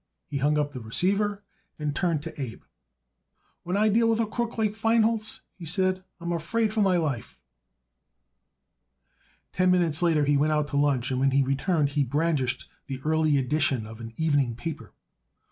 [0.25, 1.43] He hung up the receiver
[1.77, 2.63] and turned to Abe.
[3.61, 7.37] "When I deal with a crook like Feinholz," he said, "I'm afraid for my life."
[9.53, 12.99] Ten minutes later he went out to lunch and when he returned he brandished the
[13.05, 14.95] early edition of an evening paper.